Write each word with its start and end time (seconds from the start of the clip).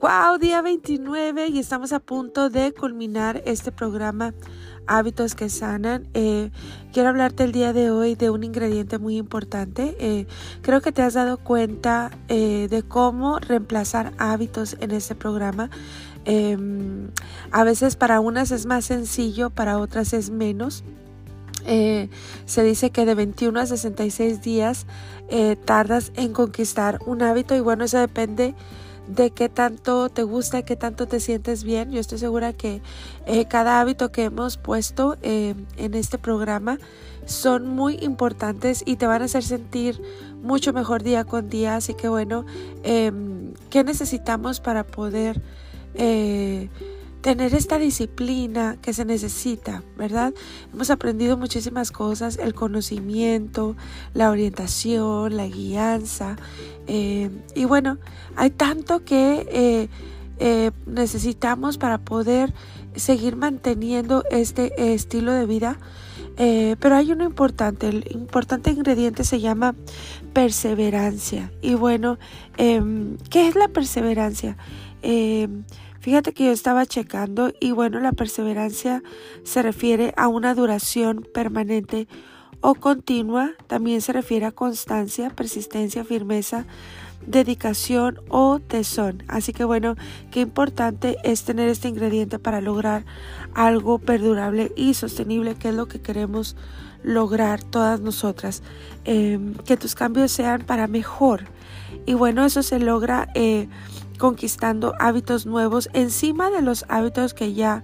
wow, 0.00 0.38
día 0.38 0.62
29 0.62 1.48
y 1.48 1.58
estamos 1.58 1.92
a 1.92 1.98
punto 1.98 2.50
de 2.50 2.72
culminar 2.72 3.42
este 3.46 3.72
programa 3.72 4.32
Hábitos 4.86 5.34
que 5.34 5.48
Sanan. 5.48 6.06
Eh, 6.14 6.50
quiero 6.92 7.08
hablarte 7.08 7.42
el 7.42 7.50
día 7.50 7.72
de 7.72 7.90
hoy 7.90 8.14
de 8.14 8.30
un 8.30 8.44
ingrediente 8.44 8.98
muy 8.98 9.16
importante. 9.16 9.96
Eh, 9.98 10.26
creo 10.62 10.80
que 10.80 10.92
te 10.92 11.02
has 11.02 11.14
dado 11.14 11.38
cuenta 11.38 12.12
eh, 12.28 12.68
de 12.70 12.82
cómo 12.84 13.40
reemplazar 13.40 14.12
hábitos 14.18 14.76
en 14.78 14.92
este 14.92 15.16
programa. 15.16 15.68
Em, 16.24 17.10
a 17.50 17.64
veces 17.64 17.96
para 17.96 18.20
unas 18.20 18.52
es 18.52 18.66
más 18.66 18.84
sencillo, 18.84 19.50
para 19.50 19.78
otras 19.78 20.12
es 20.12 20.30
menos. 20.30 20.84
se 21.66 22.62
dice 22.62 22.90
que 22.90 23.04
de 23.04 23.14
21 23.14 23.60
a 23.60 23.66
66 23.66 24.40
días 24.40 24.86
tardas 25.66 26.12
en 26.14 26.32
conquistar 26.32 26.98
un 27.04 27.20
hábito 27.20 27.54
y 27.54 27.60
bueno, 27.60 27.84
eso 27.84 27.98
depende 27.98 28.54
de 29.08 29.30
qué 29.30 29.48
tanto 29.48 30.08
te 30.08 30.22
gusta, 30.22 30.62
qué 30.62 30.76
tanto 30.76 31.06
te 31.06 31.20
sientes 31.20 31.64
bien. 31.64 31.90
Yo 31.90 32.00
estoy 32.00 32.18
segura 32.18 32.52
que 32.52 32.82
eh, 33.26 33.46
cada 33.46 33.80
hábito 33.80 34.12
que 34.12 34.24
hemos 34.24 34.56
puesto 34.56 35.16
eh, 35.22 35.54
en 35.76 35.94
este 35.94 36.18
programa 36.18 36.78
son 37.24 37.66
muy 37.66 37.98
importantes 38.00 38.82
y 38.86 38.96
te 38.96 39.06
van 39.06 39.22
a 39.22 39.26
hacer 39.26 39.42
sentir 39.42 40.00
mucho 40.42 40.72
mejor 40.72 41.02
día 41.02 41.24
con 41.24 41.48
día. 41.48 41.76
Así 41.76 41.94
que 41.94 42.08
bueno, 42.08 42.44
em, 42.82 43.52
¿qué 43.70 43.84
necesitamos 43.84 44.60
para 44.60 44.84
poder... 44.84 45.40
Tener 47.20 47.54
esta 47.54 47.78
disciplina 47.78 48.76
que 48.80 48.92
se 48.92 49.04
necesita, 49.04 49.82
¿verdad? 49.96 50.32
Hemos 50.72 50.90
aprendido 50.90 51.36
muchísimas 51.36 51.90
cosas, 51.90 52.38
el 52.38 52.54
conocimiento, 52.54 53.76
la 54.14 54.30
orientación, 54.30 55.36
la 55.36 55.46
guianza, 55.46 56.36
eh, 56.88 57.30
y 57.54 57.66
bueno, 57.66 57.98
hay 58.34 58.48
tanto 58.50 59.04
que 59.04 59.46
eh, 59.52 59.88
eh, 60.38 60.70
necesitamos 60.86 61.76
para 61.76 61.98
poder 61.98 62.54
seguir 62.96 63.36
manteniendo 63.36 64.24
este 64.30 64.94
estilo 64.94 65.32
de 65.32 65.46
vida. 65.46 65.78
pero 66.80 66.94
hay 66.94 67.10
uno 67.10 67.24
importante, 67.24 67.88
el 67.88 68.04
importante 68.12 68.70
ingrediente 68.70 69.24
se 69.24 69.40
llama 69.40 69.74
perseverancia. 70.32 71.50
Y 71.62 71.74
bueno, 71.74 72.16
em, 72.56 73.18
¿qué 73.28 73.48
es 73.48 73.56
la 73.56 73.66
perseverancia? 73.68 74.56
Em, 75.02 75.64
Fíjate 76.00 76.32
que 76.32 76.44
yo 76.44 76.52
estaba 76.52 76.86
checando 76.86 77.52
y 77.60 77.72
bueno, 77.72 78.00
la 78.00 78.12
perseverancia 78.12 79.02
se 79.42 79.62
refiere 79.62 80.14
a 80.16 80.28
una 80.28 80.54
duración 80.54 81.26
permanente 81.34 82.08
o 82.60 82.74
continua, 82.74 83.52
también 83.66 84.00
se 84.00 84.12
refiere 84.12 84.46
a 84.46 84.52
constancia, 84.52 85.30
persistencia, 85.30 86.04
firmeza, 86.04 86.66
dedicación 87.26 88.20
o 88.28 88.60
tesón. 88.60 89.22
Así 89.28 89.52
que 89.52 89.64
bueno, 89.64 89.96
qué 90.30 90.40
importante 90.40 91.16
es 91.24 91.44
tener 91.44 91.68
este 91.68 91.88
ingrediente 91.88 92.38
para 92.38 92.60
lograr 92.60 93.04
algo 93.54 93.98
perdurable 93.98 94.72
y 94.76 94.94
sostenible, 94.94 95.54
que 95.54 95.68
es 95.68 95.74
lo 95.74 95.86
que 95.86 96.00
queremos 96.00 96.56
lograr 97.02 97.62
todas 97.62 98.00
nosotras. 98.00 98.62
Em, 99.04 99.54
que 99.54 99.76
tus 99.76 99.94
cambios 99.94 100.32
sean 100.32 100.62
para 100.62 100.86
mejor. 100.86 101.44
Y 102.06 102.14
bueno, 102.14 102.44
eso 102.44 102.62
se 102.62 102.78
logra 102.78 103.28
eh, 103.34 103.68
conquistando 104.18 104.94
hábitos 104.98 105.46
nuevos 105.46 105.88
encima 105.92 106.50
de 106.50 106.62
los 106.62 106.84
hábitos 106.88 107.34
que 107.34 107.54
ya 107.54 107.82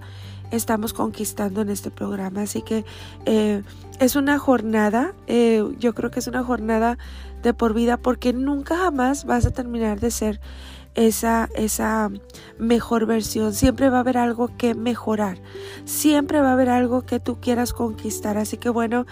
estamos 0.51 0.93
conquistando 0.93 1.61
en 1.61 1.69
este 1.69 1.91
programa. 1.91 2.41
Así 2.41 2.61
que 2.61 2.85
eh, 3.25 3.63
es 3.99 4.15
una 4.15 4.37
jornada, 4.37 5.13
eh, 5.27 5.63
yo 5.79 5.93
creo 5.93 6.11
que 6.11 6.19
es 6.19 6.27
una 6.27 6.43
jornada 6.43 6.97
de 7.41 7.53
por 7.53 7.73
vida 7.73 7.97
porque 7.97 8.33
nunca 8.33 8.77
jamás 8.77 9.25
vas 9.25 9.45
a 9.45 9.51
terminar 9.51 9.99
de 9.99 10.11
ser 10.11 10.39
esa, 10.95 11.49
esa 11.55 12.09
mejor 12.57 13.05
versión. 13.05 13.53
Siempre 13.53 13.89
va 13.89 13.97
a 13.97 13.99
haber 14.01 14.17
algo 14.17 14.49
que 14.57 14.73
mejorar. 14.73 15.37
Siempre 15.83 16.41
va 16.41 16.49
a 16.49 16.53
haber 16.53 16.69
algo 16.69 17.05
que 17.05 17.19
tú 17.19 17.39
quieras 17.39 17.73
conquistar. 17.73 18.37
Así 18.37 18.57
que 18.57 18.69
bueno, 18.69 19.05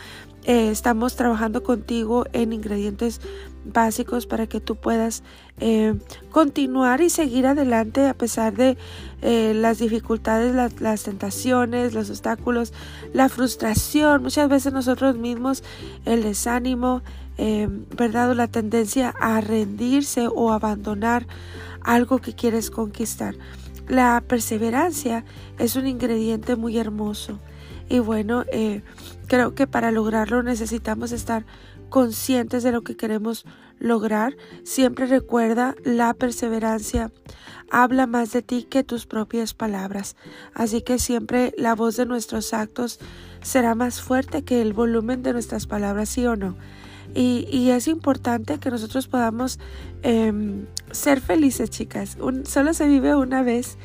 eh, 0.46 0.70
estamos 0.72 1.16
trabajando 1.16 1.64
contigo 1.64 2.26
en 2.34 2.52
ingredientes 2.52 3.22
básicos 3.64 4.26
para 4.26 4.46
que 4.46 4.60
tú 4.60 4.76
puedas 4.76 5.24
eh, 5.62 5.96
continuar 6.32 7.00
y 7.00 7.10
seguir 7.10 7.48
adelante 7.48 8.08
a 8.08 8.14
pesar 8.14 8.54
de 8.54 8.78
eh, 9.22 9.54
las 9.56 9.80
dificultades, 9.80 10.54
las, 10.82 11.04
tentaciones, 11.04 11.94
los 11.94 12.10
obstáculos, 12.10 12.74
la 13.14 13.30
frustración, 13.30 14.22
muchas 14.22 14.50
veces 14.50 14.74
nosotros 14.74 15.18
mismos, 15.18 15.64
el 16.04 16.24
desánimo, 16.24 17.02
¿verdad? 17.98 18.32
O 18.32 18.34
la 18.36 18.48
tendencia 18.48 19.14
a 19.20 19.42
rendirse 19.42 20.28
o 20.28 20.52
abandonar 20.52 21.26
algo 21.82 22.20
que 22.20 22.36
quieres 22.36 22.70
conquistar. 22.70 23.36
La 23.88 24.22
perseverancia 24.28 25.26
es 25.58 25.76
un 25.76 25.88
ingrediente 25.88 26.56
muy 26.56 26.78
hermoso 26.78 27.40
y 27.94 28.00
bueno, 28.00 28.44
eh, 28.52 28.82
creo 29.28 29.54
que 29.54 29.68
para 29.68 29.92
lograrlo 29.92 30.42
necesitamos 30.42 31.12
estar 31.12 31.46
conscientes 31.90 32.64
de 32.64 32.72
lo 32.72 32.82
que 32.82 32.98
queremos 32.98 33.46
lograr. 33.78 34.36
Siempre 34.64 35.06
recuerda 35.06 35.76
la 35.84 36.16
perseverancia. 36.16 37.12
Habla 37.70 38.08
más 38.08 38.32
de 38.32 38.42
ti 38.42 38.64
que 38.64 38.84
tus 38.84 39.06
propias 39.06 39.54
palabras. 39.54 40.16
Así 40.56 40.82
que 40.82 40.98
siempre 40.98 41.54
la 41.56 41.76
voz 41.76 41.96
de 41.96 42.08
nuestros 42.08 42.52
actos 42.56 43.00
será 43.44 43.76
más 43.76 44.02
fuerte 44.02 44.44
que 44.44 44.64
el 44.64 44.74
volumen 44.74 45.22
de 45.22 45.34
nuestras 45.34 45.68
palabras, 45.68 46.10
sí 46.10 46.26
o 46.26 46.36
no. 46.36 46.56
Y, 47.14 47.70
es 47.70 47.88
importante 47.88 48.58
que 48.58 48.72
nosotros 48.72 49.08
podamos 49.08 49.60
em, 50.02 50.66
ser 50.90 51.22
felices, 51.22 51.70
chicas. 51.70 52.18
solo 52.46 52.74
se 52.74 52.88
vive 52.88 53.14
una 53.14 53.44
vez. 53.44 53.78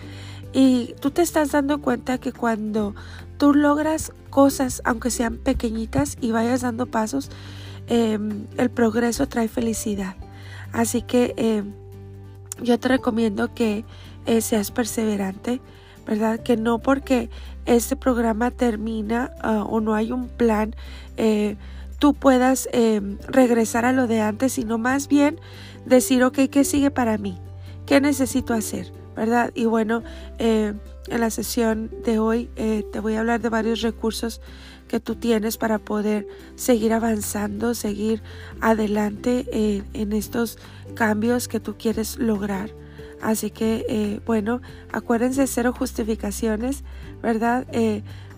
Y 0.55 0.95
tú 1.03 1.11
te 1.11 1.21
estás 1.21 1.53
dando 1.53 1.83
cuenta 1.83 2.17
que 2.17 2.33
cuando 2.33 2.95
tú 3.38 3.54
logras 3.54 4.12
cosas, 4.31 4.82
aunque 4.84 5.10
sean 5.10 5.38
pequeñitas, 5.38 6.19
y 6.21 6.32
vayas 6.32 6.60
dando 6.60 6.87
pasos, 6.87 7.31
em, 7.87 8.47
el 8.59 8.71
progreso 8.71 9.26
trae 9.28 9.49
felicidad. 9.49 10.16
Así 10.72 11.03
que 11.03 11.34
em, 11.37 11.72
yo 12.62 12.78
te 12.78 12.88
recomiendo 12.88 13.54
que 13.54 13.84
eh, 14.26 14.41
seas 14.43 14.71
perseverante, 14.71 15.60
¿verdad? 16.06 16.41
Que 16.41 16.56
no 16.56 16.81
porque 16.81 17.31
este 17.65 17.97
programa 17.97 18.50
termina 18.50 19.32
ah, 19.41 19.65
o 19.65 19.81
no 19.81 19.94
hay 19.94 20.12
un 20.12 20.28
plan, 20.28 20.75
eh, 21.16 21.56
tú 21.99 22.15
puedas 22.15 22.69
em, 22.72 23.19
regresar 23.26 23.84
a 23.84 23.93
lo 23.93 24.06
de 24.06 24.20
antes, 24.20 24.53
sino 24.53 24.78
más 24.78 25.09
bien 25.09 25.41
decir, 25.87 26.25
ok, 26.25 26.41
¿qué 26.50 26.65
sigue 26.65 26.91
para 26.91 27.19
mí? 27.19 27.38
¿Qué 27.87 28.00
necesito 28.00 28.53
hacer? 28.53 28.93
¿Verdad? 29.19 29.51
Y 29.56 29.65
bueno, 29.65 30.05
eh, 30.39 30.75
en 31.09 31.21
la 31.21 31.31
sesión 31.31 31.91
de 32.05 32.21
hoy 32.21 32.49
eh, 32.55 32.84
te 32.93 33.01
voy 33.01 33.15
a 33.15 33.19
hablar 33.19 33.41
de 33.41 33.49
varios 33.49 33.83
recursos 33.83 34.41
que 34.87 35.01
tú 35.01 35.17
tienes 35.17 35.56
para 35.56 35.81
poder 35.81 36.29
seguir 36.55 36.93
avanzando, 36.93 37.75
seguir 37.75 38.23
adelante 38.61 39.45
eh, 39.53 39.83
en 39.93 40.12
estos 40.12 40.56
cambios 40.95 41.49
que 41.49 41.59
tú 41.59 41.75
quieres 41.77 42.17
lograr. 42.21 42.71
Así 43.21 43.51
que, 43.51 43.84
eh, 43.89 44.21
bueno, 44.25 44.61
acuérdense, 44.93 45.49
cero 45.49 45.75
justificaciones, 45.77 46.85
¿verdad? 47.21 47.67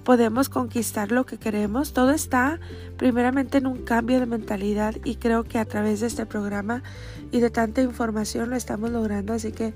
Podemos 0.04 0.48
conquistar 0.48 1.12
lo 1.12 1.26
que 1.26 1.38
queremos. 1.38 1.92
Todo 1.92 2.10
está 2.10 2.58
primeramente 2.96 3.58
en 3.58 3.66
un 3.66 3.82
cambio 3.84 4.20
de 4.20 4.26
mentalidad 4.26 4.96
y 5.04 5.16
creo 5.16 5.44
que 5.44 5.58
a 5.58 5.64
través 5.64 6.00
de 6.00 6.06
este 6.06 6.26
programa 6.26 6.82
y 7.30 7.40
de 7.40 7.50
tanta 7.50 7.82
información 7.82 8.50
lo 8.50 8.56
estamos 8.56 8.90
logrando. 8.90 9.32
Así 9.32 9.52
que 9.52 9.72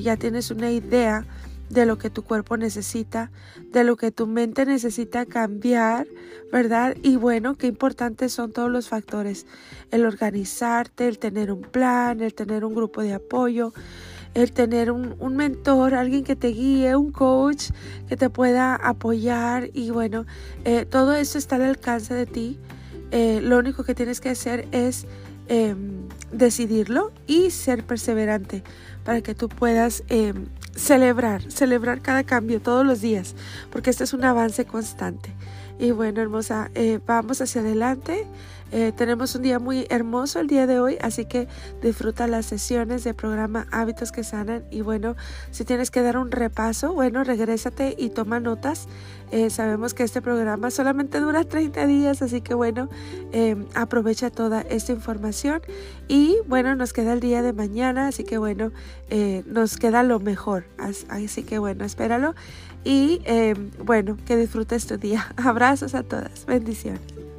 ya 0.00 0.16
tienes 0.16 0.50
una 0.50 0.70
idea 0.70 1.26
de 1.68 1.86
lo 1.86 1.98
que 1.98 2.10
tu 2.10 2.22
cuerpo 2.22 2.56
necesita, 2.56 3.30
de 3.70 3.84
lo 3.84 3.96
que 3.96 4.10
tu 4.10 4.26
mente 4.26 4.66
necesita 4.66 5.24
cambiar, 5.24 6.08
¿verdad? 6.50 6.96
Y 7.00 7.14
bueno, 7.14 7.54
qué 7.54 7.68
importantes 7.68 8.32
son 8.32 8.50
todos 8.50 8.68
los 8.68 8.88
factores. 8.88 9.46
El 9.92 10.04
organizarte, 10.04 11.06
el 11.06 11.20
tener 11.20 11.52
un 11.52 11.62
plan, 11.62 12.22
el 12.22 12.34
tener 12.34 12.64
un 12.64 12.74
grupo 12.74 13.02
de 13.02 13.14
apoyo, 13.14 13.72
el 14.34 14.52
tener 14.52 14.90
un, 14.90 15.36
mentor, 15.36 15.94
alguien 15.94 16.24
que 16.24 16.36
te 16.36 16.48
guíe, 16.48 16.94
un 16.96 17.10
coach 17.10 17.70
que 18.08 18.16
te 18.16 18.30
pueda 18.30 18.74
apoyar 18.74 19.70
y 19.72 19.90
bueno, 19.90 20.26
eh, 20.64 20.84
todo 20.84 21.14
eso 21.14 21.38
está 21.38 21.56
al 21.56 21.62
alcance 21.62 22.14
de 22.14 22.26
ti. 22.26 22.58
Eh, 23.10 23.40
lo 23.42 23.58
único 23.58 23.82
que 23.82 23.94
tienes 23.94 24.20
que 24.20 24.30
hacer 24.30 24.68
es 24.70 25.06
em, 25.48 26.08
decidirlo 26.30 27.10
y 27.26 27.50
ser 27.50 27.84
perseverante 27.84 28.62
para 29.04 29.20
que 29.20 29.34
tú 29.34 29.48
puedas 29.48 30.04
em, 30.08 30.46
celebrar, 30.76 31.42
celebrar 31.50 32.00
cada 32.00 32.22
cambio 32.22 32.60
todos 32.60 32.86
los 32.86 33.00
días, 33.00 33.34
porque 33.70 33.90
este 33.90 34.04
es 34.04 34.12
un 34.12 34.24
avance 34.24 34.64
constante. 34.64 35.34
Y 35.80 35.92
bueno, 35.92 36.20
hermosa, 36.20 36.70
eh, 36.74 37.00
vamos 37.06 37.40
hacia 37.40 37.62
adelante. 37.62 38.26
Eh, 38.72 38.92
tenemos 38.96 39.34
un 39.34 39.42
día 39.42 39.58
muy 39.58 39.86
hermoso 39.90 40.40
el 40.40 40.46
día 40.46 40.66
de 40.66 40.80
hoy, 40.80 40.96
así 41.00 41.24
que 41.24 41.48
disfruta 41.82 42.26
las 42.26 42.46
sesiones 42.46 43.04
de 43.04 43.14
programa 43.14 43.66
Hábitos 43.72 44.12
que 44.12 44.24
Sanan. 44.24 44.64
Y 44.70 44.82
bueno, 44.82 45.16
si 45.50 45.64
tienes 45.64 45.90
que 45.90 46.02
dar 46.02 46.16
un 46.16 46.30
repaso, 46.30 46.92
bueno, 46.92 47.24
regrésate 47.24 47.94
y 47.98 48.10
toma 48.10 48.40
notas 48.40 48.88
Eh, 49.32 49.48
sabemos 49.48 49.94
que 49.94 50.02
este 50.02 50.20
programa 50.20 50.72
solamente 50.72 51.20
dura 51.20 51.44
30 51.44 51.86
días, 51.86 52.20
así 52.20 52.40
que 52.40 52.54
bueno, 52.54 52.88
em, 53.30 53.66
aprovecha 53.74 54.28
toda 54.30 54.62
esta 54.62 54.92
información 54.92 55.62
y 56.08 56.38
bueno, 56.48 56.74
nos 56.74 56.92
queda 56.92 57.12
el 57.12 57.20
día 57.20 57.40
de 57.40 57.52
mañana, 57.52 58.08
así 58.08 58.24
que 58.24 58.38
bueno, 58.38 58.72
eh, 59.08 59.44
nos 59.46 59.76
queda 59.76 60.02
lo 60.02 60.18
mejor, 60.18 60.64
así 60.78 61.44
que 61.44 61.60
bueno, 61.60 61.84
espéralo 61.84 62.34
y 62.82 63.22
em, 63.24 63.70
bueno, 63.84 64.16
que 64.26 64.36
disfrutes 64.36 64.86
tu 64.86 64.96
día. 64.96 65.32
Abrazos 65.36 65.94
a 65.94 66.02
todas, 66.02 66.44
bendiciones. 66.46 67.29